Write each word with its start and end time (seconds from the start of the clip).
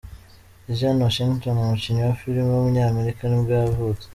Isaiah 0.71 0.99
Washington, 1.05 1.55
umukinnyi 1.61 2.01
wa 2.07 2.13
film 2.19 2.43
w’umunyamerika 2.51 3.21
nibwo 3.25 3.51
yavutse. 3.61 4.05